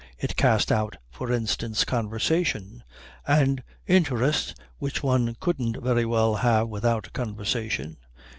[0.17, 2.83] It cast out, for instance, conversation.
[3.27, 7.97] And interest, which one couldn't very well have without conversation.